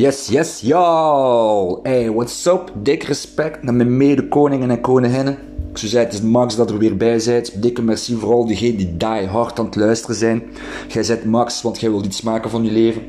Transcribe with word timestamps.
Yes, 0.00 0.28
yes, 0.28 0.60
yo! 0.60 1.80
Hey, 1.82 2.10
what's 2.10 2.46
up? 2.46 2.72
Dik 2.82 3.02
respect 3.02 3.62
naar 3.62 3.74
mijn 3.74 3.96
mede-koningen 3.96 4.70
en 4.70 4.80
koninginnen. 4.80 5.32
Ik 5.70 5.78
zou 5.78 5.90
zeggen, 5.90 6.10
het 6.10 6.12
is 6.12 6.30
Max 6.30 6.56
dat 6.56 6.70
er 6.70 6.78
weer 6.78 6.96
bij 6.96 7.22
bent. 7.24 7.62
Dikke 7.62 7.82
merci 7.82 8.14
voor 8.14 8.32
al 8.32 8.46
diegenen 8.46 8.76
die 8.76 8.96
die 8.96 9.26
hard 9.26 9.58
aan 9.58 9.64
het 9.64 9.76
luisteren 9.76 10.16
zijn. 10.16 10.42
Jij 10.88 11.02
zet 11.02 11.24
Max, 11.24 11.62
want 11.62 11.80
jij 11.80 11.90
wilt 11.90 12.04
iets 12.04 12.22
maken 12.22 12.50
van 12.50 12.64
je 12.64 12.70
leven. 12.70 13.02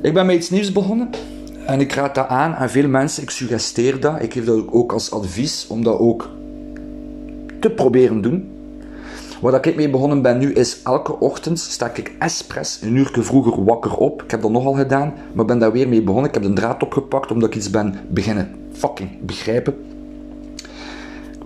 Ik 0.00 0.14
ben 0.14 0.26
met 0.26 0.36
iets 0.36 0.50
nieuws 0.50 0.72
begonnen. 0.72 1.10
En 1.66 1.80
ik 1.80 1.92
raad 1.92 2.14
dat 2.14 2.28
aan 2.28 2.54
aan 2.54 2.70
veel 2.70 2.88
mensen. 2.88 3.22
Ik 3.22 3.30
suggereer 3.30 4.00
dat. 4.00 4.22
Ik 4.22 4.32
geef 4.32 4.44
dat 4.44 4.64
ook 4.70 4.92
als 4.92 5.10
advies 5.10 5.66
om 5.68 5.84
dat 5.84 5.98
ook 5.98 6.30
te 7.60 7.70
proberen 7.70 8.20
doen. 8.20 8.61
Waar 9.42 9.66
ik 9.66 9.76
mee 9.76 9.90
begonnen 9.90 10.22
ben 10.22 10.38
nu 10.38 10.52
is 10.52 10.82
elke 10.82 11.18
ochtend 11.18 11.58
sta 11.58 11.94
ik 11.94 12.12
expres 12.18 12.78
een 12.82 12.96
uur 12.96 13.10
vroeger 13.12 13.64
wakker 13.64 13.96
op. 13.96 14.22
Ik 14.22 14.30
heb 14.30 14.42
dat 14.42 14.50
nogal 14.50 14.72
gedaan, 14.72 15.14
maar 15.32 15.44
ben 15.44 15.58
daar 15.58 15.72
weer 15.72 15.88
mee 15.88 16.02
begonnen. 16.02 16.28
Ik 16.28 16.34
heb 16.34 16.42
de 16.42 16.52
draad 16.52 16.82
opgepakt 16.82 17.30
omdat 17.30 17.48
ik 17.48 17.54
iets 17.54 17.70
ben 17.70 17.94
beginnen 18.08 18.54
fucking 18.72 19.10
begrijpen. 19.20 19.74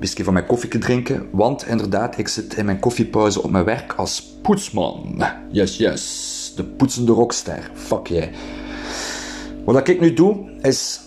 Ik 0.00 0.24
van 0.24 0.32
mijn 0.32 0.46
koffie 0.46 0.78
drinken, 0.78 1.28
want 1.30 1.66
inderdaad, 1.66 2.19
ik 2.19 2.28
zit 2.28 2.56
in 2.56 2.64
mijn 2.64 2.80
koffiepauze 2.80 3.42
op 3.42 3.50
mijn 3.50 3.64
werk 3.64 3.92
als 3.92 4.22
poetsman. 4.42 5.22
Yes, 5.50 5.77
yes. 5.77 6.52
De 6.56 6.64
poetsende 6.64 7.12
rockster. 7.12 7.70
Fuck 7.74 8.06
jij. 8.06 8.30
Wat 9.64 9.88
ik 9.88 10.00
nu 10.00 10.14
doe, 10.14 10.50
is... 10.62 11.00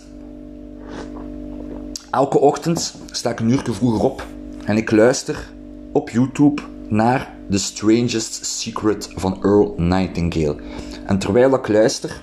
Elke 2.12 2.40
ochtend 2.40 2.96
sta 3.12 3.30
ik 3.30 3.40
een 3.40 3.50
uur 3.50 3.64
vroeger 3.70 4.04
op 4.04 4.26
en 4.66 4.78
ik 4.78 4.92
luister 4.92 5.50
op 5.92 6.10
YouTube 6.10 6.62
naar 6.90 7.34
The 7.50 7.58
Strangest 7.58 8.46
Secret 8.46 9.10
van 9.16 9.44
Earl 9.44 9.74
Nightingale. 9.78 10.56
En 11.06 11.20
terwijl 11.20 11.54
ik 11.54 11.68
luister, 11.68 12.22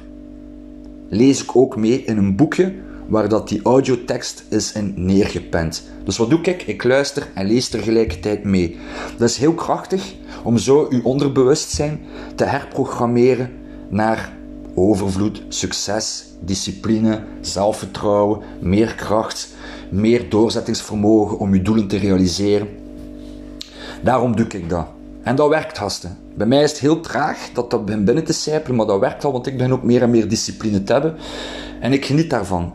lees 1.09 1.43
ik 1.43 1.57
ook 1.57 1.77
mee 1.77 2.05
in 2.05 2.17
een 2.17 2.37
boekje 2.37 2.75
waar 3.09 3.29
dat 3.29 3.49
die 3.49 3.61
audiotekst 3.63 4.45
is 4.49 4.73
in 4.73 4.93
neergepend. 4.97 5.83
Dus 6.05 6.17
wat 6.17 6.31
doe 6.31 6.41
ik? 6.41 6.63
Ik 6.63 6.85
luister 6.85 7.29
en 7.35 7.47
lees 7.47 7.69
tegelijkertijd 7.69 8.45
mee. 8.45 8.77
Dat 9.19 9.29
is 9.29 9.37
heel 9.37 9.55
krachtig 9.55 10.15
om 10.43 10.59
zo 10.59 10.87
uw 10.91 11.03
onderbewustzijn 11.03 12.01
te 12.35 12.45
herprogrammeren 12.45 13.51
naar 13.89 14.37
overvloed, 14.75 15.43
succes, 15.49 16.25
discipline, 16.41 17.23
zelfvertrouwen, 17.41 18.41
meer 18.61 18.95
kracht, 18.95 19.55
meer 19.91 20.29
doorzettingsvermogen 20.29 21.39
om 21.39 21.53
uw 21.53 21.63
doelen 21.63 21.89
te 21.89 21.97
realiseren. 21.97 22.69
Daarom 24.07 24.37
doe 24.37 24.47
ik 24.47 24.69
dat. 24.69 24.87
En 25.23 25.37
dat 25.37 25.49
werkt, 25.49 25.79
gasten. 25.79 26.19
Bij 26.35 26.47
mij 26.47 26.63
is 26.63 26.71
het 26.71 26.81
heel 26.81 27.01
traag 27.01 27.39
dat 27.53 27.71
dat 27.71 27.85
binnen 27.85 28.25
te 28.25 28.33
sijpelen, 28.33 28.77
maar 28.77 28.87
dat 28.87 29.01
werkt 29.01 29.25
al, 29.25 29.33
want 29.33 29.47
ik 29.47 29.57
begin 29.57 29.73
ook 29.73 29.83
meer 29.83 30.03
en 30.03 30.11
meer 30.11 30.29
discipline 30.29 30.83
te 30.83 30.93
hebben. 30.93 31.17
En 31.81 31.93
ik 31.93 32.05
geniet 32.05 32.31
daarvan. 32.31 32.75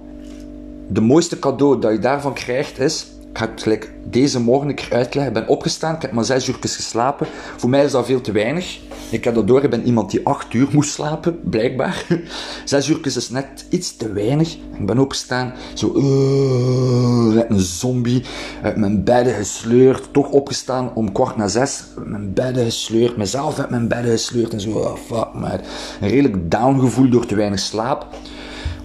De 0.88 1.02
mooiste 1.02 1.40
cadeau 1.40 1.80
dat 1.80 1.92
je 1.92 2.00
daarvan 2.00 2.34
krijgt 2.34 2.80
is 2.80 3.08
ik 3.32 3.38
ga 3.38 3.50
het 3.66 3.90
deze 4.04 4.40
morgen 4.40 4.70
een 4.70 4.78
uitleggen. 4.90 5.34
Ik 5.34 5.34
ben 5.34 5.48
opgestaan, 5.48 5.96
ik 5.96 6.02
heb 6.02 6.12
maar 6.12 6.24
zes 6.24 6.48
uur 6.48 6.58
geslapen. 6.60 7.28
Voor 7.58 7.70
mij 7.70 7.84
is 7.84 7.92
dat 7.92 8.06
veel 8.06 8.22
te 8.22 8.32
weinig. 8.32 8.80
Ik 9.12 9.24
heb 9.24 9.36
dat 9.36 9.48
door, 9.48 9.64
ik 9.64 9.70
ben 9.70 9.86
iemand 9.86 10.12
die 10.12 10.26
acht 10.26 10.54
uur 10.54 10.68
moest 10.72 10.94
slapen, 10.94 11.40
blijkbaar. 11.44 12.06
Zes 12.66 12.90
uur 12.90 13.00
is 13.04 13.30
net 13.30 13.66
iets 13.70 13.98
te 13.98 14.12
weinig. 14.12 14.54
Ik 14.54 14.86
ben 14.86 15.00
opgestaan, 15.00 15.54
zo 15.74 15.94
uh, 15.96 17.42
een 17.48 17.60
zombie, 17.60 18.24
uit 18.62 18.76
mijn 18.76 19.04
bedden 19.04 19.34
gesleurd. 19.34 20.14
Toch 20.14 20.30
opgestaan 20.30 20.92
om 20.96 21.12
kwart 21.12 21.38
na 21.38 21.48
zes, 21.48 21.84
uit 21.98 22.08
mijn 22.08 22.34
bedden 22.34 22.64
gesleurd. 22.64 23.18
Mezelf 23.18 23.60
uit 23.60 23.70
mijn 23.70 23.88
bedden 23.88 24.12
gesleurd 24.12 24.54
en 24.54 24.62
zo, 24.62 24.70
oh, 24.70 24.96
fuck 24.96 25.34
man. 25.34 25.60
Een 26.02 26.10
redelijk 26.10 26.52
down 26.52 26.80
gevoel 26.80 27.10
door 27.10 27.26
te 27.26 27.36
weinig 27.36 27.60
slaap. 27.60 28.08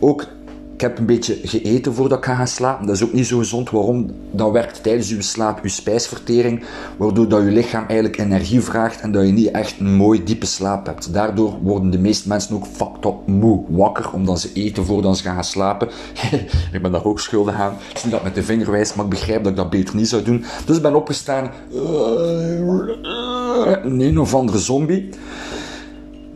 Ook 0.00 0.26
ik 0.76 0.82
heb 0.82 0.98
een 0.98 1.06
beetje 1.06 1.38
gegeten 1.42 1.94
voordat 1.94 2.18
ik 2.18 2.24
ga 2.24 2.34
gaan 2.34 2.46
slapen. 2.46 2.86
Dat 2.86 2.96
is 2.96 3.04
ook 3.04 3.12
niet 3.12 3.26
zo 3.26 3.38
gezond. 3.38 3.70
Waarom? 3.70 4.10
Dat 4.30 4.52
werkt 4.52 4.82
tijdens 4.82 5.08
je 5.08 5.22
slaap 5.22 5.62
je 5.62 5.68
spijsvertering, 5.68 6.64
waardoor 6.96 7.28
dat 7.28 7.42
je 7.42 7.50
lichaam 7.50 7.84
eigenlijk 7.86 8.18
energie 8.18 8.60
vraagt 8.60 9.00
en 9.00 9.12
dat 9.12 9.26
je 9.26 9.32
niet 9.32 9.50
echt 9.50 9.80
een 9.80 9.94
mooi 9.94 10.24
diepe 10.24 10.46
slaap 10.46 10.86
hebt. 10.86 11.12
Daardoor 11.12 11.58
worden 11.62 11.90
de 11.90 11.98
meeste 11.98 12.28
mensen 12.28 12.56
ook 12.56 12.66
fucked 12.66 13.04
up 13.04 13.26
moe 13.26 13.64
wakker, 13.68 14.12
omdat 14.12 14.40
ze 14.40 14.50
eten 14.52 14.84
voordat 14.84 15.16
ze 15.16 15.22
gaan 15.22 15.44
slapen. 15.44 15.88
ik 16.72 16.82
ben 16.82 16.92
daar 16.92 17.04
ook 17.04 17.20
schuldig 17.20 17.54
aan. 17.54 17.76
Is 17.94 18.04
niet 18.04 18.12
dat 18.12 18.22
met 18.22 18.34
de 18.34 18.42
vinger 18.42 18.70
wijs, 18.70 18.94
maar 18.94 19.04
ik 19.04 19.10
begrijp 19.10 19.42
dat 19.42 19.52
ik 19.52 19.58
dat 19.58 19.70
beter 19.70 19.96
niet 19.96 20.08
zou 20.08 20.22
doen. 20.22 20.44
Dus 20.64 20.76
ik 20.76 20.82
ben 20.82 20.94
opgestaan. 20.94 21.50
Een 23.82 24.00
een 24.00 24.18
of 24.18 24.34
andere 24.34 24.58
zombie. 24.58 25.08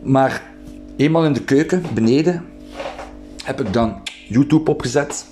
Maar 0.03 0.41
eenmaal 0.95 1.25
in 1.25 1.33
de 1.33 1.43
keuken, 1.43 1.83
beneden, 1.93 2.45
heb 3.43 3.59
ik 3.59 3.73
dan 3.73 4.01
YouTube 4.31 4.71
opgezet. 4.71 5.25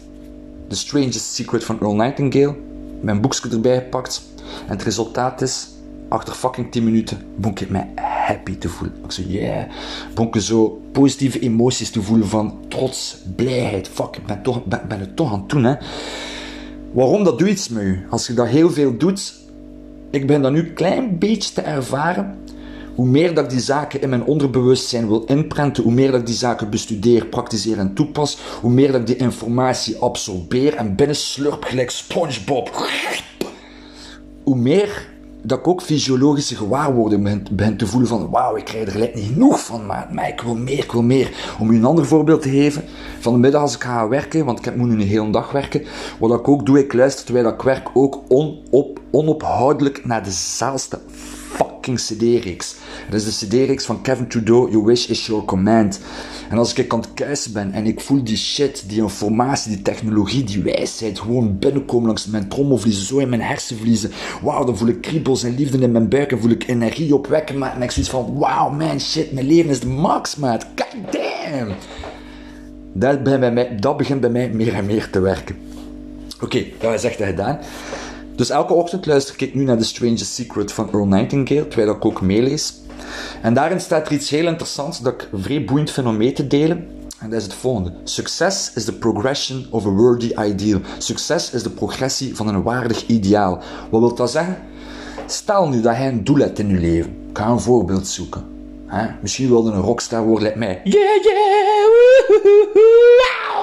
The 0.68 0.76
Strangest 0.76 1.34
Secret 1.34 1.64
van 1.64 1.80
Earl 1.80 1.96
Nightingale. 1.96 2.56
Mijn 3.02 3.22
boekje 3.22 3.50
erbij 3.50 3.76
gepakt. 3.76 4.22
En 4.66 4.70
het 4.70 4.84
resultaat 4.84 5.42
is, 5.42 5.70
achter 6.08 6.34
fucking 6.34 6.72
10 6.72 6.84
minuten, 6.84 7.18
begon 7.36 7.58
ik 7.58 7.70
mij 7.70 7.90
happy 7.96 8.58
te 8.58 8.70
voelen. 8.70 8.98
Ik 9.04 9.12
zo, 9.12 9.22
yeah. 9.28 9.70
Begon 10.14 10.28
ik 10.34 10.42
zo 10.42 10.82
positieve 10.92 11.40
emoties 11.40 11.92
te 11.92 12.02
voelen 12.02 12.28
van 12.28 12.60
trots, 12.68 13.18
blijheid. 13.36 13.88
Fuck, 13.88 14.16
ik 14.16 14.26
ben, 14.26 14.42
toch, 14.42 14.66
ben, 14.66 14.82
ben 14.88 15.00
het 15.00 15.16
toch 15.16 15.34
aan 15.34 15.40
het 15.40 15.50
doen, 15.50 15.64
hè. 15.64 15.76
Waarom? 16.92 17.24
Dat 17.24 17.40
doet 17.40 17.50
iets 17.50 17.70
met. 17.70 17.98
Als 18.10 18.28
je 18.28 18.34
dat 18.34 18.48
heel 18.48 18.70
veel 18.70 18.98
doet, 18.98 19.34
ik 20.10 20.28
ben 20.28 20.42
dat 20.42 20.52
nu 20.52 20.60
een 20.60 20.74
klein 20.74 21.18
beetje 21.18 21.54
te 21.54 21.62
ervaren 21.62 22.38
hoe 22.96 23.08
meer 23.08 23.34
dat 23.34 23.44
ik 23.44 23.50
die 23.50 23.60
zaken 23.60 24.02
in 24.02 24.10
mijn 24.10 24.24
onderbewustzijn 24.24 25.08
wil 25.08 25.24
inprenten, 25.24 25.84
hoe 25.84 25.94
meer 25.94 26.12
dat 26.12 26.20
ik 26.20 26.26
die 26.26 26.36
zaken 26.36 26.70
bestudeer, 26.70 27.26
praktiseer 27.26 27.78
en 27.78 27.94
toepas, 27.94 28.38
hoe 28.62 28.72
meer 28.72 28.92
dat 28.92 29.02
ik 29.02 29.08
die 29.08 29.16
informatie 29.16 29.98
absorbeer 29.98 30.76
en 30.76 30.96
binnenslurp 30.96 31.64
gelijk 31.64 31.90
SpongeBob. 31.90 32.88
Hoe 34.44 34.56
meer 34.56 35.08
dat 35.42 35.60
ik 35.60 35.68
ook 35.68 35.82
fysiologische 35.82 36.56
gewaarwordingen 36.56 37.46
begin, 37.52 37.78
te 37.78 37.88
voelen 37.88 38.10
van 38.10 38.30
wauw, 38.30 38.56
ik 38.56 38.66
krijg 38.66 38.86
er 38.86 38.92
gelijk 38.92 39.16
niet 39.16 39.26
genoeg 39.26 39.66
van, 39.66 39.86
maar, 39.86 40.08
maar 40.12 40.28
ik 40.28 40.42
wil 40.42 40.56
meer, 40.56 40.78
ik 40.78 40.92
wil 40.92 41.02
meer. 41.02 41.56
Om 41.60 41.72
u 41.72 41.76
een 41.76 41.86
ander 41.86 42.06
voorbeeld 42.06 42.42
te 42.42 42.50
geven, 42.50 42.84
van 43.20 43.34
de 43.34 43.40
middag 43.40 43.62
als 43.62 43.76
ik 43.76 43.84
ga 43.84 44.08
werken, 44.08 44.46
want 44.46 44.66
ik 44.66 44.76
moet 44.76 44.88
nu 44.88 44.94
een 44.94 45.08
hele 45.08 45.32
dag 45.32 45.52
werken, 45.52 45.84
wat 46.20 46.40
ik 46.40 46.48
ook 46.48 46.66
doe, 46.66 46.80
ik 46.80 46.94
luister 46.94 47.26
terwijl 47.26 47.48
ik 47.48 47.62
werk 47.62 47.90
ook 47.94 48.22
onop, 48.28 49.00
onophoudelijk 49.12 50.06
naar 50.06 50.24
dezelfde 50.24 51.00
fucking 51.60 52.00
CD-reeks. 52.00 52.76
Dat 53.10 53.22
is 53.22 53.40
de 53.40 53.46
CD-reeks 53.46 53.86
van 53.86 54.02
Kevin 54.02 54.28
Trudeau, 54.28 54.72
Your 54.72 54.86
Wish 54.86 55.08
is 55.08 55.26
Your 55.26 55.46
Command. 55.46 56.00
En 56.50 56.58
als 56.58 56.74
ik 56.74 56.94
aan 56.94 57.00
het 57.00 57.14
kuisen 57.14 57.54
ben 57.54 57.72
en 57.72 57.86
ik 57.86 58.00
voel 58.00 58.24
die 58.24 58.38
shit, 58.38 58.84
die 58.88 59.02
informatie, 59.02 59.72
die 59.72 59.82
technologie, 59.82 60.44
die 60.44 60.64
wijsheid 60.64 61.20
gewoon 61.20 61.60
binnenkomen 61.60 62.08
langs 62.08 62.28
mijn 62.28 62.48
trommelvliezen, 62.48 63.06
zo 63.06 63.18
in 63.18 63.30
mijn 63.30 63.42
hersenvliezen. 63.42 64.12
Wauw, 64.42 64.66
dan 64.66 64.78
voel 64.78 64.88
ik 64.88 65.02
kriebels 65.02 65.44
en 65.44 65.56
liefde 65.56 65.78
in 65.78 65.92
mijn 65.92 66.10
buik 66.10 66.32
en 66.32 66.40
voel 66.40 66.52
ik 66.52 66.68
energie 66.68 67.16
opwekken, 67.16 67.58
maar 67.58 67.76
en 67.76 67.82
ik 67.82 67.92
zoiets 67.92 68.12
van, 68.12 68.38
wauw 68.38 68.70
man, 68.70 69.00
shit, 69.00 69.32
mijn 69.32 69.48
leven 69.48 69.70
is 69.70 69.80
de 69.80 69.88
max, 69.88 70.36
maat. 70.36 70.66
God 70.76 71.14
damn. 71.14 71.74
Dat, 72.94 73.82
dat 73.82 73.98
begint 73.98 74.22
bij 74.22 74.30
mij 74.30 74.50
meer 74.50 74.74
en 74.74 74.86
meer 74.86 75.10
te 75.10 75.20
werken. 75.20 75.58
Oké, 76.36 76.46
okay, 76.46 76.74
dat 76.80 76.94
is 76.94 77.04
echt 77.04 77.24
gedaan. 77.24 77.60
Dus 78.40 78.50
elke 78.50 78.74
ochtend 78.74 79.06
luister 79.06 79.42
ik 79.42 79.56
nu 79.56 79.64
naar 79.64 79.78
The 79.78 79.84
Strangest 79.84 80.34
Secret 80.34 80.72
van 80.72 80.92
Earl 80.92 81.06
Nightingale, 81.06 81.68
terwijl 81.68 81.96
ik 81.96 82.06
ook 82.06 82.22
meelees. 82.22 82.74
En 83.42 83.54
daarin 83.54 83.82
staat 83.82 84.08
er 84.08 84.14
iets 84.14 84.30
heel 84.30 84.48
interessants 84.48 85.02
dat 85.02 85.14
ik 85.14 85.30
vrij 85.34 85.64
boeiend 85.64 85.92
vind 85.92 86.08
om 86.08 86.18
mee 86.18 86.32
te 86.32 86.48
delen. 86.48 86.88
En 87.20 87.30
dat 87.30 87.40
is 87.40 87.44
het 87.44 87.54
volgende. 87.54 87.94
Succes 88.04 88.72
is 88.76 88.86
the 88.86 88.94
progression 88.94 89.66
of 89.70 89.86
a 89.86 89.90
worthy 89.90 90.34
ideal. 90.46 90.80
Succes 90.98 91.52
is 91.52 91.64
de 91.64 91.70
progressie 91.70 92.36
van 92.36 92.48
een 92.48 92.64
waardig 92.64 93.06
ideaal. 93.08 93.62
Wat 93.90 94.00
wil 94.00 94.16
dat 94.16 94.32
zeggen? 94.32 94.58
Stel 95.26 95.70
nu 95.70 95.82
dat 95.82 95.96
jij 95.96 96.08
een 96.08 96.24
doel 96.24 96.38
hebt 96.38 96.60
in 96.60 96.70
je 96.70 96.80
leven. 96.80 97.12
Ik 97.30 97.38
ga 97.38 97.48
een 97.48 97.60
voorbeeld 97.60 98.08
zoeken. 98.08 98.46
Misschien 99.22 99.48
wilde 99.48 99.72
een 99.72 99.82
rockstar 99.82 100.24
worden, 100.24 100.48
like 100.48 100.58
mij. 100.58 100.82
Yeah, 100.84 101.24
yeah, 101.24 101.34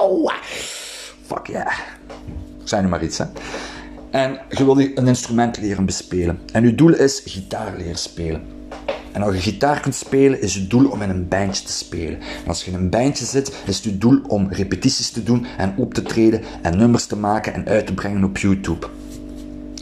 wow. 0.01 0.31
Fuck 1.25 1.47
yeah. 1.47 1.77
Zei 2.63 2.81
nu 2.81 2.87
maar 2.87 3.03
iets, 3.03 3.17
hè. 3.17 3.25
En 4.09 4.39
je 4.49 4.65
wil 4.65 4.79
een 4.79 5.07
instrument 5.07 5.57
leren 5.57 5.85
bespelen. 5.85 6.39
En 6.53 6.63
je 6.63 6.75
doel 6.75 6.93
is 6.93 7.21
gitaar 7.25 7.77
leren 7.77 7.97
spelen. 7.97 8.41
En 9.11 9.23
als 9.23 9.35
je 9.35 9.41
gitaar 9.41 9.79
kunt 9.79 9.95
spelen, 9.95 10.41
is 10.41 10.53
je 10.53 10.67
doel 10.67 10.89
om 10.89 11.01
in 11.01 11.09
een 11.09 11.27
bandje 11.27 11.65
te 11.65 11.71
spelen. 11.71 12.19
En 12.19 12.47
als 12.47 12.63
je 12.63 12.71
in 12.71 12.77
een 12.77 12.89
bandje 12.89 13.25
zit, 13.25 13.55
is 13.65 13.75
het 13.75 13.83
je 13.83 13.97
doel 13.97 14.19
om 14.27 14.47
repetities 14.49 15.09
te 15.09 15.23
doen 15.23 15.45
en 15.57 15.73
op 15.77 15.93
te 15.93 16.01
treden 16.01 16.41
en 16.61 16.77
nummers 16.77 17.05
te 17.05 17.15
maken 17.15 17.53
en 17.53 17.67
uit 17.67 17.85
te 17.85 17.93
brengen 17.93 18.23
op 18.23 18.37
YouTube. 18.37 18.87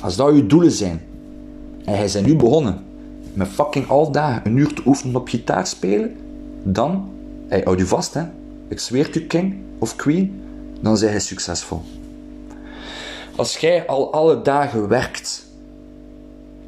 Als 0.01 0.15
dat 0.15 0.35
je 0.35 0.45
doelen 0.45 0.71
zijn, 0.71 1.01
en 1.85 1.97
hij 1.97 2.07
zijn 2.07 2.25
nu 2.25 2.35
begonnen 2.35 2.83
met 3.33 3.47
fucking 3.47 3.87
al 3.87 4.11
dagen 4.11 4.41
een 4.45 4.57
uur 4.57 4.73
te 4.73 4.81
oefenen 4.85 5.15
op 5.15 5.27
gitaar 5.27 5.67
spelen, 5.67 6.15
dan, 6.63 7.09
hij 7.47 7.61
houdt 7.63 7.79
je 7.79 7.87
vast 7.87 8.13
hè, 8.13 8.23
ik 8.67 8.79
zweer 8.79 9.09
je 9.11 9.25
king 9.25 9.55
of 9.79 9.95
queen, 9.95 10.41
dan 10.81 10.97
zijn 10.97 11.11
hij 11.11 11.19
succesvol. 11.19 11.81
Als 13.35 13.57
jij 13.57 13.87
al 13.87 14.13
alle 14.13 14.41
dagen 14.41 14.87
werkt 14.87 15.45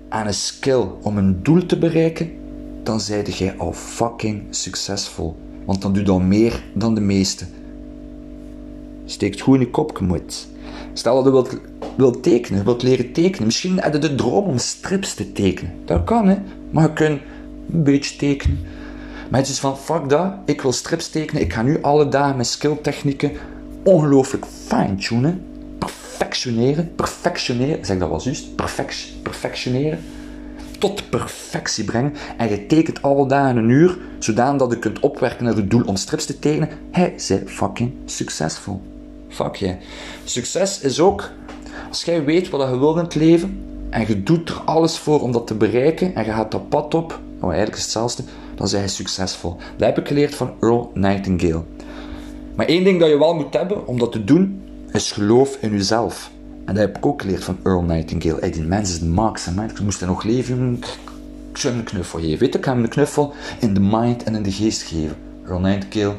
aan 0.09 0.27
een 0.27 0.33
skill 0.33 0.83
om 1.01 1.17
een 1.17 1.43
doel 1.43 1.65
te 1.65 1.77
bereiken, 1.77 2.31
dan 2.83 2.99
zijde 2.99 3.31
jij 3.31 3.57
al 3.57 3.73
fucking 3.73 4.43
succesvol. 4.49 5.35
Want 5.65 5.81
dan 5.81 5.91
doe 5.93 6.01
je 6.01 6.07
dan 6.07 6.27
meer 6.27 6.63
dan 6.73 6.95
de 6.95 7.01
meesten. 7.01 7.47
Steekt 9.05 9.41
goed 9.41 9.55
in 9.55 9.59
je 9.59 9.69
kop, 9.69 9.99
moet. 9.99 10.47
Stel 10.93 11.15
dat 11.15 11.25
je 11.25 11.31
wilt, 11.31 11.57
wilt 11.97 12.23
tekenen, 12.23 12.63
wilt 12.63 12.83
leren 12.83 13.11
tekenen. 13.11 13.45
Misschien 13.45 13.81
heb 13.81 13.93
je 13.93 13.99
de 13.99 14.15
droom 14.15 14.45
om 14.45 14.57
strips 14.57 15.13
te 15.13 15.31
tekenen. 15.31 15.73
Dat 15.85 16.03
kan, 16.03 16.27
hè. 16.27 16.37
Maar 16.71 16.83
je 16.83 16.93
kunt 16.93 17.21
een 17.71 17.83
beetje 17.83 18.17
tekenen. 18.17 18.59
Maar 19.29 19.39
het 19.39 19.49
is 19.49 19.59
van, 19.59 19.77
fuck 19.77 20.09
dat, 20.09 20.33
ik 20.45 20.61
wil 20.61 20.71
strips 20.71 21.09
tekenen. 21.09 21.41
Ik 21.41 21.53
ga 21.53 21.61
nu 21.61 21.81
alle 21.81 22.07
dagen 22.07 22.37
met 22.37 22.47
skilltechnieken 22.47 23.31
ongelooflijk 23.83 24.45
fine-tunen. 24.45 25.41
Perfectioneren. 26.17 26.95
Perfectioneren. 26.95 27.85
Zeg 27.85 27.97
dat 27.97 28.09
wel 28.09 28.21
juist? 28.21 28.55
Perfect, 28.55 29.07
perfectioneren. 29.21 29.99
Tot 30.79 31.09
perfectie 31.09 31.83
brengen. 31.83 32.13
En 32.37 32.49
je 32.49 32.65
tekent 32.65 33.01
alle 33.01 33.27
dagen 33.27 33.57
een 33.57 33.69
uur, 33.69 33.97
zodat 34.19 34.71
je 34.71 34.79
kunt 34.79 34.99
opwerken 34.99 35.43
naar 35.43 35.55
het 35.55 35.69
doel 35.69 35.83
om 35.85 35.95
strips 35.95 36.25
te 36.25 36.39
tekenen. 36.39 36.69
Hij 36.91 37.13
is 37.15 37.31
fucking 37.45 37.91
succesvol. 38.05 38.81
Fuck 39.29 39.55
je. 39.55 39.75
Succes 40.23 40.79
is 40.79 40.99
ook, 40.99 41.29
als 41.89 42.03
jij 42.03 42.23
weet 42.23 42.49
wat 42.49 42.69
je 42.69 42.79
wilt 42.79 42.97
in 42.97 43.03
het 43.03 43.15
leven, 43.15 43.63
en 43.89 44.07
je 44.07 44.23
doet 44.23 44.49
er 44.49 44.61
alles 44.65 44.97
voor 44.97 45.21
om 45.21 45.31
dat 45.31 45.47
te 45.47 45.53
bereiken, 45.55 46.15
en 46.15 46.25
je 46.25 46.31
gaat 46.31 46.51
dat 46.51 46.69
pad 46.69 46.93
op, 46.93 47.19
nou 47.39 47.51
eigenlijk 47.51 47.75
is 47.75 47.81
hetzelfde, 47.83 48.23
dan 48.55 48.67
zijn 48.67 48.81
je 48.81 48.87
succesvol. 48.87 49.55
Dat 49.77 49.87
heb 49.87 49.97
ik 49.97 50.07
geleerd 50.07 50.35
van 50.35 50.53
Earl 50.59 50.91
Nightingale. 50.93 51.63
Maar 52.55 52.65
één 52.65 52.83
ding 52.83 52.99
dat 52.99 53.09
je 53.09 53.17
wel 53.17 53.35
moet 53.35 53.53
hebben 53.53 53.87
om 53.87 53.99
dat 53.99 54.11
te 54.11 54.23
doen, 54.23 54.56
is 54.97 55.11
geloof 55.11 55.57
in 55.61 55.71
jezelf. 55.71 56.31
En 56.65 56.73
dat 56.73 56.83
heb 56.83 56.97
ik 56.97 57.05
ook 57.05 57.21
geleerd 57.21 57.43
van 57.43 57.57
Earl 57.63 57.81
Nightingale. 57.81 58.39
Hey, 58.39 58.51
die 58.51 58.63
mens 58.63 58.89
is 58.89 58.99
de 58.99 59.05
max. 59.05 59.47
Ik 59.47 59.79
moest 59.79 60.05
nog 60.05 60.23
leven, 60.23 60.73
ik 60.73 60.97
een 61.63 61.83
knuffel 61.83 62.19
geven. 62.19 62.39
Weet 62.39 62.53
je, 62.53 62.57
ik 62.57 62.65
ga 62.65 62.73
hem 62.73 62.83
een 62.83 62.89
knuffel 62.89 63.33
in 63.59 63.73
de 63.73 63.79
mind 63.79 64.23
en 64.23 64.35
in 64.35 64.43
de 64.43 64.51
geest 64.51 64.81
geven. 64.81 65.15
Earl 65.45 65.59
Nightingale, 65.59 66.15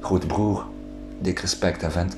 grote 0.00 0.26
broer, 0.26 0.66
dik 1.20 1.38
respect, 1.38 1.92
vent. 1.92 2.16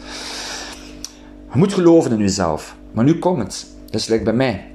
Je 1.52 1.58
moet 1.58 1.72
geloven 1.72 2.12
in 2.12 2.18
jezelf. 2.18 2.76
Maar 2.92 3.04
nu 3.04 3.18
komt 3.18 3.38
het. 3.38 3.66
Dat 3.90 4.00
is 4.00 4.22
bij 4.22 4.32
mij. 4.32 4.70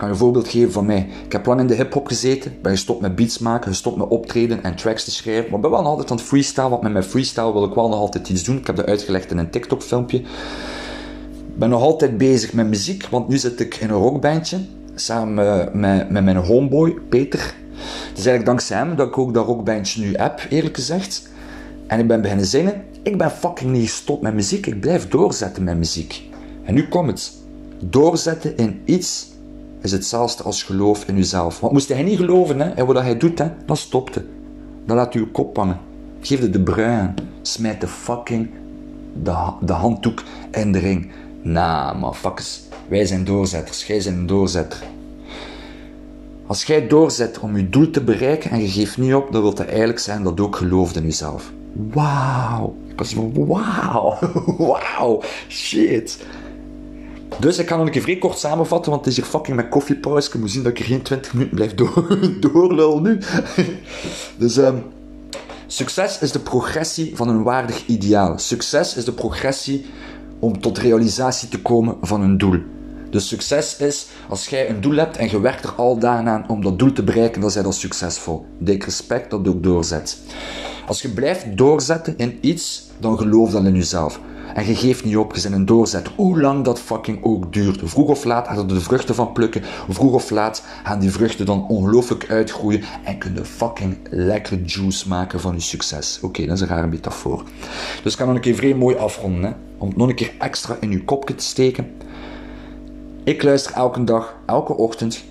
Kan 0.00 0.08
je 0.08 0.14
een 0.14 0.20
voorbeeld 0.20 0.48
geven 0.48 0.72
van 0.72 0.86
mij. 0.86 1.08
Ik 1.24 1.32
heb 1.32 1.46
lang 1.46 1.60
in 1.60 1.66
de 1.66 1.74
hip-hop 1.74 2.06
gezeten, 2.06 2.58
ben 2.62 2.72
gestopt 2.72 3.00
met 3.00 3.14
beats 3.16 3.38
maken, 3.38 3.70
gestopt 3.70 3.96
met 3.96 4.08
optreden 4.08 4.62
en 4.62 4.74
tracks 4.74 5.04
te 5.04 5.10
schrijven. 5.10 5.50
Maar 5.50 5.60
ben 5.60 5.70
wel 5.70 5.82
nog 5.82 5.90
altijd 5.90 6.10
aan 6.10 6.18
freestyle, 6.18 6.68
want 6.68 6.82
met 6.82 6.92
mijn 6.92 7.04
freestyle 7.04 7.52
wil 7.52 7.64
ik 7.64 7.74
wel 7.74 7.88
nog 7.88 7.98
altijd 7.98 8.28
iets 8.28 8.44
doen. 8.44 8.56
Ik 8.56 8.66
heb 8.66 8.76
dat 8.76 8.86
uitgelegd 8.86 9.30
in 9.30 9.38
een 9.38 9.50
TikTok-filmpje. 9.50 10.18
Ik 10.18 10.26
ben 11.56 11.68
nog 11.68 11.82
altijd 11.82 12.18
bezig 12.18 12.52
met 12.52 12.68
muziek, 12.68 13.06
want 13.10 13.28
nu 13.28 13.38
zit 13.38 13.60
ik 13.60 13.74
in 13.74 13.90
een 13.90 13.96
rockbandje 13.96 14.58
samen 14.94 15.70
met, 15.72 16.10
met 16.10 16.24
mijn 16.24 16.36
homeboy 16.36 16.90
Peter. 17.08 17.40
Het 18.08 18.18
is 18.18 18.26
eigenlijk 18.26 18.46
dankzij 18.46 18.76
hem 18.76 18.96
dat 18.96 19.06
ik 19.06 19.18
ook 19.18 19.34
dat 19.34 19.46
rockbandje 19.46 20.00
nu 20.00 20.14
heb, 20.14 20.46
eerlijk 20.48 20.74
gezegd. 20.74 21.28
En 21.86 21.98
ik 21.98 22.06
ben 22.06 22.20
beginnen 22.20 22.46
zingen. 22.46 22.84
Ik 23.02 23.18
ben 23.18 23.30
fucking 23.30 23.72
niet 23.72 23.88
gestopt 23.88 24.22
met 24.22 24.34
muziek. 24.34 24.66
Ik 24.66 24.80
blijf 24.80 25.08
doorzetten 25.08 25.64
met 25.64 25.76
muziek. 25.76 26.22
En 26.64 26.74
nu 26.74 26.88
komt 26.88 27.08
het. 27.08 27.32
Doorzetten 27.78 28.56
in 28.56 28.80
iets 28.84 29.28
is 29.80 29.92
hetzelfde 29.92 30.42
als 30.42 30.62
geloof 30.62 31.04
in 31.04 31.16
jezelf. 31.16 31.60
Want 31.60 31.72
moest 31.72 31.88
hij 31.88 32.02
niet 32.02 32.16
geloven 32.16 32.60
hè, 32.60 32.76
in 32.76 32.86
wat 32.86 33.00
hij 33.00 33.16
doet, 33.16 33.38
hè, 33.38 33.46
dan 33.66 33.76
stopte. 33.76 34.24
Dan 34.86 34.96
laat 34.96 35.12
je 35.12 35.18
je 35.18 35.30
kop 35.30 35.56
hangen. 35.56 35.78
Geef 36.20 36.40
de 36.40 36.50
de 36.50 36.60
bruin. 36.60 37.14
Smijt 37.42 37.80
de 37.80 37.88
fucking 37.88 38.50
de, 39.22 39.52
de 39.60 39.72
handdoek 39.72 40.22
in 40.50 40.72
de 40.72 40.78
ring. 40.78 41.10
Nah, 41.42 42.00
motherfuckers. 42.00 42.60
Wij 42.88 43.04
zijn 43.04 43.24
doorzetters. 43.24 43.86
Jij 43.86 43.96
bent 43.96 44.16
een 44.16 44.26
doorzetter. 44.26 44.82
Als 46.46 46.64
jij 46.64 46.86
doorzet 46.86 47.38
om 47.38 47.56
je 47.56 47.68
doel 47.68 47.90
te 47.90 48.00
bereiken 48.02 48.50
en 48.50 48.60
je 48.60 48.68
geeft 48.68 48.98
niet 48.98 49.14
op, 49.14 49.32
dan 49.32 49.42
wil 49.42 49.54
dat 49.54 49.66
eigenlijk 49.66 49.98
zijn 49.98 50.22
dat 50.22 50.32
je 50.36 50.42
ook 50.42 50.56
gelooft 50.56 50.96
in 50.96 51.02
jezelf. 51.02 51.52
Wauw. 51.72 52.76
Ik 52.88 52.98
was 52.98 53.14
van, 53.14 53.46
wauw. 53.46 54.18
Wauw. 54.98 55.22
Shit. 55.48 56.24
Dus 57.40 57.58
ik 57.58 57.68
ga 57.68 57.76
nog 57.76 57.90
keer 57.90 58.02
vrij 58.02 58.16
kort 58.18 58.38
samenvatten, 58.38 58.90
want 58.90 59.04
het 59.04 59.14
is 59.14 59.20
hier 59.20 59.30
fucking 59.30 59.56
met 59.56 59.68
koffiepauze. 59.68 60.28
Ik 60.28 60.40
moet 60.40 60.50
zien 60.50 60.62
dat 60.62 60.72
ik 60.72 60.78
er 60.78 60.84
geen 60.84 61.02
20 61.02 61.32
minuten 61.32 61.56
blijf 61.56 61.74
door, 61.74 62.18
doorlul 62.52 63.00
nu. 63.00 63.18
dus 64.38 64.56
um, 64.56 64.82
succes 65.66 66.18
is 66.18 66.32
de 66.32 66.38
progressie 66.38 67.16
van 67.16 67.28
een 67.28 67.42
waardig 67.42 67.86
ideaal. 67.86 68.38
Succes 68.38 68.96
is 68.96 69.04
de 69.04 69.12
progressie 69.12 69.86
om 70.38 70.60
tot 70.60 70.78
realisatie 70.78 71.48
te 71.48 71.62
komen 71.62 71.96
van 72.00 72.20
een 72.20 72.38
doel. 72.38 72.58
Dus 73.10 73.28
succes 73.28 73.76
is, 73.76 74.06
als 74.28 74.48
jij 74.48 74.70
een 74.70 74.80
doel 74.80 74.96
hebt 74.96 75.16
en 75.16 75.30
je 75.30 75.40
werkt 75.40 75.64
er 75.64 75.72
al 75.72 75.98
dagen 75.98 76.28
aan 76.28 76.48
om 76.48 76.62
dat 76.62 76.78
doel 76.78 76.92
te 76.92 77.02
bereiken, 77.02 77.40
dan 77.40 77.50
zijn 77.50 77.64
dat 77.64 77.74
succesvol. 77.74 78.46
Dik 78.58 78.84
respect 78.84 79.30
dat 79.30 79.40
je 79.44 79.50
ook 79.50 79.62
doorzet. 79.62 80.18
Als 80.86 81.02
je 81.02 81.08
blijft 81.08 81.56
doorzetten 81.56 82.14
in 82.16 82.38
iets, 82.40 82.82
dan 82.98 83.18
geloof 83.18 83.50
dan 83.50 83.66
in 83.66 83.74
jezelf. 83.74 84.20
En 84.54 84.66
je 84.66 84.74
geeft 84.74 85.04
niet 85.04 85.16
op, 85.16 85.34
je 85.34 85.42
bent 85.42 85.54
een 85.54 85.66
doorzet. 85.66 86.08
Hoe 86.16 86.40
lang 86.40 86.64
dat 86.64 86.80
fucking 86.80 87.24
ook 87.24 87.52
duurt. 87.52 87.80
Vroeg 87.84 88.08
of 88.08 88.24
laat 88.24 88.46
gaan 88.46 88.58
er 88.58 88.68
de 88.68 88.80
vruchten 88.80 89.14
van 89.14 89.32
plukken. 89.32 89.62
Vroeg 89.88 90.12
of 90.12 90.30
laat 90.30 90.64
gaan 90.84 90.98
die 90.98 91.10
vruchten 91.10 91.46
dan 91.46 91.68
ongelooflijk 91.68 92.26
uitgroeien. 92.30 92.82
En 93.04 93.18
kun 93.18 93.34
je 93.34 93.44
fucking 93.44 93.96
lekkere 94.10 94.62
juice 94.64 95.08
maken 95.08 95.40
van 95.40 95.54
je 95.54 95.60
succes. 95.60 96.18
Oké, 96.22 96.46
dat 96.46 96.54
is 96.54 96.60
een 96.60 96.68
rare 96.68 96.86
metafoor. 96.86 97.44
Dus 98.02 98.12
ik 98.12 98.18
kan 98.18 98.26
nog 98.26 98.36
een 98.36 98.42
keer 98.42 98.54
vrij 98.54 98.74
mooi 98.74 98.96
afronden. 98.96 99.42
Hè? 99.42 99.56
Om 99.78 99.88
het 99.88 99.96
nog 99.96 100.08
een 100.08 100.14
keer 100.14 100.32
extra 100.38 100.76
in 100.80 100.90
je 100.90 101.04
kopje 101.04 101.34
te 101.34 101.44
steken. 101.44 101.90
Ik 103.24 103.42
luister 103.42 103.72
elke 103.72 104.04
dag, 104.04 104.36
elke 104.46 104.76
ochtend 104.76 105.24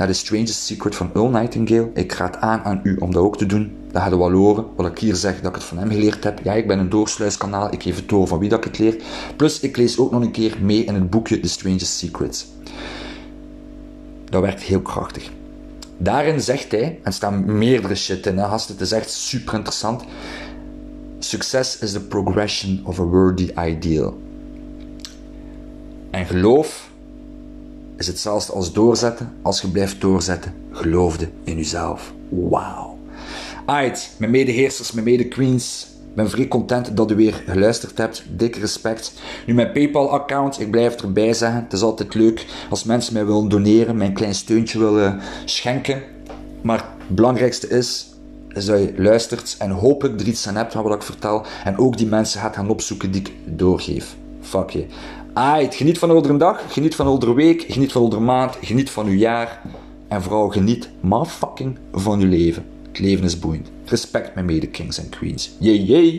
naar 0.00 0.08
The 0.08 0.14
Strangest 0.14 0.62
Secret 0.62 0.94
van 0.94 1.10
Earl 1.14 1.28
Nightingale. 1.28 1.90
Ik 1.94 2.12
raad 2.12 2.36
aan 2.36 2.62
aan 2.62 2.80
u 2.82 2.96
om 2.96 3.12
dat 3.12 3.22
ook 3.22 3.36
te 3.36 3.46
doen. 3.46 3.76
Dat 3.92 4.02
gaat 4.02 4.12
u 4.12 4.16
wel 4.16 4.32
horen, 4.32 4.66
wat 4.76 4.86
ik 4.86 4.98
hier 4.98 5.14
zeg, 5.14 5.40
dat 5.40 5.48
ik 5.48 5.54
het 5.54 5.64
van 5.64 5.78
hem 5.78 5.90
geleerd 5.90 6.24
heb. 6.24 6.40
Ja, 6.42 6.52
ik 6.52 6.66
ben 6.66 6.78
een 6.78 6.88
doorsluiskanaal, 6.88 7.72
ik 7.72 7.82
geef 7.82 7.96
het 7.96 8.08
door 8.08 8.26
van 8.26 8.38
wie 8.38 8.48
dat 8.48 8.58
ik 8.58 8.64
het 8.64 8.78
leer. 8.78 8.96
Plus, 9.36 9.60
ik 9.60 9.76
lees 9.76 9.98
ook 9.98 10.10
nog 10.10 10.22
een 10.22 10.30
keer 10.30 10.56
mee 10.60 10.84
in 10.84 10.94
het 10.94 11.10
boekje 11.10 11.40
The 11.40 11.48
Strangest 11.48 11.96
Secrets. 11.96 12.46
Dat 14.24 14.42
werkt 14.42 14.62
heel 14.62 14.80
krachtig. 14.80 15.30
Daarin 15.98 16.40
zegt 16.40 16.70
hij, 16.70 16.98
en 17.02 17.12
staan 17.12 17.58
meerdere 17.58 17.94
shit 17.94 18.26
in, 18.26 18.38
hè, 18.38 18.48
het 18.48 18.80
is 18.80 18.92
echt 18.92 19.10
super 19.10 19.54
interessant. 19.54 20.04
Success 21.18 21.78
is 21.78 21.92
the 21.92 22.00
progression 22.00 22.80
of 22.84 23.00
a 23.00 23.04
worthy 23.04 23.50
ideal. 23.66 24.20
En 26.10 26.26
geloof 26.26 26.89
is 28.00 28.06
hetzelfde 28.06 28.52
als 28.52 28.72
doorzetten. 28.72 29.32
Als 29.42 29.60
je 29.60 29.68
blijft 29.68 30.00
doorzetten, 30.00 30.54
geloofde 30.72 31.28
in 31.44 31.56
jezelf. 31.56 32.12
Wauw. 32.28 32.98
Aight, 33.66 34.10
mijn 34.16 34.30
medeheersers, 34.30 34.92
mijn 34.92 35.04
mede-queens. 35.04 35.88
Ik 36.08 36.16
ben 36.16 36.30
vrij 36.30 36.48
content 36.48 36.96
dat 36.96 37.10
u 37.10 37.14
weer 37.14 37.42
geluisterd 37.46 37.98
hebt. 37.98 38.24
Dikke 38.28 38.58
respect. 38.58 39.12
Nu 39.46 39.54
mijn 39.54 39.72
PayPal-account, 39.72 40.60
ik 40.60 40.70
blijf 40.70 40.96
erbij 40.96 41.32
zeggen. 41.32 41.62
Het 41.62 41.72
is 41.72 41.82
altijd 41.82 42.14
leuk 42.14 42.46
als 42.70 42.84
mensen 42.84 43.12
mij 43.12 43.26
willen 43.26 43.48
doneren, 43.48 43.96
mijn 43.96 44.12
klein 44.12 44.34
steuntje 44.34 44.78
willen 44.78 45.20
schenken. 45.44 46.02
Maar 46.62 46.78
het 46.78 47.16
belangrijkste 47.16 47.68
is, 47.68 48.14
is 48.48 48.64
dat 48.64 48.78
je 48.78 48.92
luistert 48.96 49.56
en 49.58 49.70
hopelijk 49.70 50.20
er 50.20 50.26
iets 50.26 50.48
aan 50.48 50.56
hebt 50.56 50.72
van 50.72 50.82
wat 50.82 50.94
ik 50.94 51.02
vertel. 51.02 51.44
En 51.64 51.78
ook 51.78 51.96
die 51.96 52.06
mensen 52.06 52.40
gaat 52.40 52.54
gaan 52.54 52.70
opzoeken 52.70 53.10
die 53.10 53.20
ik 53.20 53.32
doorgeef. 53.44 54.16
Fuck 54.40 54.70
je. 54.70 54.86
Aight, 55.34 55.74
geniet 55.74 55.98
van 55.98 56.10
een 56.10 56.38
dag, 56.38 56.72
geniet 56.72 56.94
van 56.94 57.06
een 57.06 57.34
week, 57.34 57.64
geniet 57.68 57.92
van 57.92 58.12
een 58.12 58.24
maand, 58.24 58.56
geniet 58.62 58.90
van 58.90 59.06
uw 59.06 59.16
jaar. 59.16 59.62
En 60.08 60.22
vooral 60.22 60.48
geniet 60.48 60.88
maar 61.00 61.24
fucking 61.24 61.78
van 61.92 62.20
uw 62.20 62.28
leven. 62.28 62.64
Het 62.88 62.98
leven 62.98 63.24
is 63.24 63.38
boeiend. 63.38 63.70
Respect 63.84 64.34
mijn 64.34 64.46
mede 64.46 64.66
kings 64.66 64.98
en 64.98 65.08
queens. 65.08 65.50
Jee, 65.58 65.84
jee. 65.84 66.18